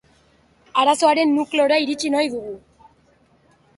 Arazoaren 0.83 1.35
nukleora 1.39 1.79
iritsi 1.85 2.13
nahi 2.17 2.33
dugu. 2.33 2.57